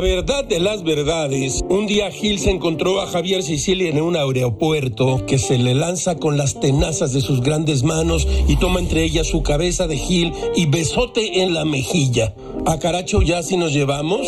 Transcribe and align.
verdad 0.00 0.44
de 0.44 0.60
las 0.60 0.82
verdades, 0.82 1.62
un 1.68 1.86
día 1.86 2.10
Gil 2.10 2.38
se 2.38 2.50
encontró 2.50 3.00
a 3.00 3.06
Javier 3.06 3.42
Sicilia 3.42 3.90
en 3.90 4.00
un 4.00 4.16
aeropuerto 4.16 5.24
que 5.26 5.38
se 5.38 5.58
le 5.58 5.74
lanza 5.74 6.16
con 6.16 6.36
las 6.36 6.58
tenazas 6.58 7.12
de 7.12 7.20
sus 7.20 7.42
grandes 7.42 7.82
manos 7.82 8.26
y 8.48 8.56
toma 8.56 8.80
entre 8.80 9.04
ellas 9.04 9.26
su 9.26 9.42
cabeza 9.42 9.86
de 9.86 9.96
Gil 9.96 10.32
y 10.56 10.66
besote 10.66 11.42
en 11.42 11.54
la 11.54 11.64
mejilla. 11.64 12.34
¿A 12.66 12.78
Caracho 12.78 13.22
ya 13.22 13.42
si 13.42 13.56
nos 13.56 13.72
llevamos? 13.72 14.26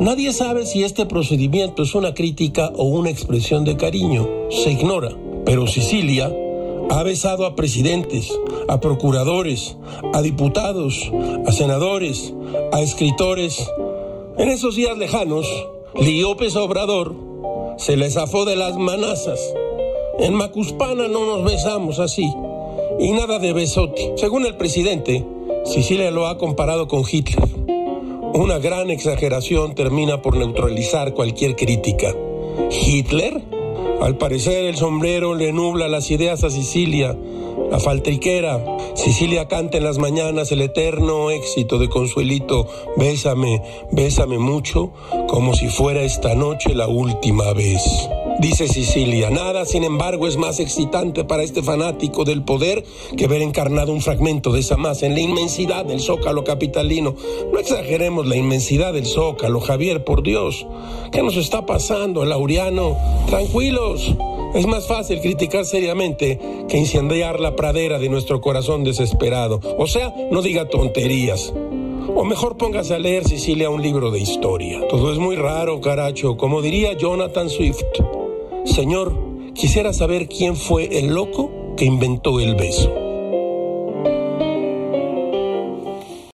Nadie 0.00 0.32
sabe 0.32 0.66
si 0.66 0.82
este 0.82 1.06
procedimiento 1.06 1.82
es 1.82 1.94
una 1.94 2.14
crítica 2.14 2.72
o 2.76 2.84
una 2.84 3.10
expresión 3.10 3.64
de 3.64 3.76
cariño. 3.76 4.28
Se 4.50 4.72
ignora. 4.72 5.10
Pero 5.44 5.66
Sicilia 5.66 6.32
ha 6.90 7.02
besado 7.02 7.46
a 7.46 7.54
presidentes, 7.54 8.32
a 8.68 8.80
procuradores, 8.80 9.76
a 10.12 10.22
diputados, 10.22 11.10
a 11.46 11.52
senadores, 11.52 12.32
a 12.72 12.80
escritores. 12.80 13.68
En 14.38 14.50
esos 14.50 14.76
días 14.76 14.96
lejanos, 14.96 15.46
López 15.94 16.54
Obrador 16.54 17.12
se 17.76 17.96
le 17.96 18.08
zafó 18.08 18.44
de 18.44 18.54
las 18.54 18.76
manazas. 18.76 19.40
En 20.20 20.34
Macuspana 20.34 21.08
no 21.08 21.26
nos 21.26 21.44
besamos 21.44 21.98
así. 21.98 22.32
Y 23.00 23.10
nada 23.10 23.40
de 23.40 23.52
besote. 23.52 24.12
Según 24.16 24.46
el 24.46 24.56
presidente, 24.56 25.24
Sicilia 25.64 26.12
lo 26.12 26.28
ha 26.28 26.38
comparado 26.38 26.86
con 26.86 27.02
Hitler. 27.10 27.48
Una 28.32 28.58
gran 28.58 28.90
exageración 28.90 29.74
termina 29.74 30.22
por 30.22 30.36
neutralizar 30.36 31.14
cualquier 31.14 31.56
crítica. 31.56 32.14
¿Hitler? 32.70 33.42
Al 34.00 34.16
parecer 34.16 34.66
el 34.66 34.76
sombrero 34.76 35.34
le 35.34 35.52
nubla 35.52 35.88
las 35.88 36.10
ideas 36.10 36.44
a 36.44 36.50
Sicilia, 36.50 37.16
la 37.70 37.80
faltriquera. 37.80 38.64
Sicilia 38.94 39.48
canta 39.48 39.78
en 39.78 39.84
las 39.84 39.98
mañanas 39.98 40.52
el 40.52 40.62
eterno 40.62 41.30
éxito 41.30 41.78
de 41.78 41.88
Consuelito, 41.88 42.66
bésame, 42.96 43.62
bésame 43.90 44.38
mucho, 44.38 44.92
como 45.28 45.54
si 45.54 45.68
fuera 45.68 46.02
esta 46.02 46.34
noche 46.34 46.74
la 46.74 46.86
última 46.86 47.52
vez. 47.52 47.82
Dice 48.38 48.68
Sicilia, 48.68 49.30
nada 49.30 49.64
sin 49.64 49.82
embargo 49.82 50.28
es 50.28 50.36
más 50.36 50.60
excitante 50.60 51.24
para 51.24 51.42
este 51.42 51.60
fanático 51.60 52.24
del 52.24 52.44
poder 52.44 52.84
que 53.16 53.26
ver 53.26 53.42
encarnado 53.42 53.92
un 53.92 54.00
fragmento 54.00 54.52
de 54.52 54.60
esa 54.60 54.76
masa 54.76 55.06
en 55.06 55.14
la 55.14 55.20
inmensidad 55.20 55.84
del 55.84 55.98
zócalo 55.98 56.44
capitalino. 56.44 57.16
No 57.52 57.58
exageremos 57.58 58.28
la 58.28 58.36
inmensidad 58.36 58.92
del 58.92 59.06
zócalo, 59.06 59.58
Javier, 59.58 60.04
por 60.04 60.22
Dios. 60.22 60.68
¿Qué 61.10 61.20
nos 61.20 61.36
está 61.36 61.66
pasando, 61.66 62.24
Laureano? 62.24 62.96
Tranquilos. 63.26 64.14
Es 64.54 64.68
más 64.68 64.86
fácil 64.86 65.20
criticar 65.20 65.64
seriamente 65.64 66.38
que 66.68 66.78
incendiar 66.78 67.40
la 67.40 67.56
pradera 67.56 67.98
de 67.98 68.08
nuestro 68.08 68.40
corazón 68.40 68.84
desesperado. 68.84 69.60
O 69.78 69.88
sea, 69.88 70.14
no 70.30 70.42
diga 70.42 70.68
tonterías. 70.68 71.52
O 72.14 72.24
mejor 72.24 72.56
póngase 72.56 72.94
a 72.94 73.00
leer, 73.00 73.24
Sicilia, 73.24 73.68
un 73.68 73.82
libro 73.82 74.12
de 74.12 74.20
historia. 74.20 74.86
Todo 74.88 75.12
es 75.12 75.18
muy 75.18 75.34
raro, 75.34 75.80
caracho, 75.80 76.36
como 76.36 76.62
diría 76.62 76.92
Jonathan 76.92 77.50
Swift. 77.50 77.84
Señor, 78.64 79.52
quisiera 79.54 79.92
saber 79.92 80.28
quién 80.28 80.56
fue 80.56 80.98
el 80.98 81.14
loco 81.14 81.50
que 81.76 81.84
inventó 81.84 82.40
el 82.40 82.54
beso. 82.54 83.07